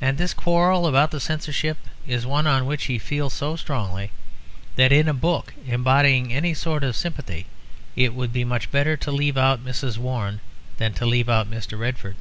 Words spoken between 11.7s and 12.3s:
Redford.